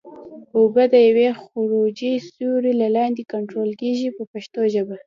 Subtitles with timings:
[0.57, 4.95] اوبه د یوې خروجي سوري له لارې کنټرول کېږي په پښتو ژبه.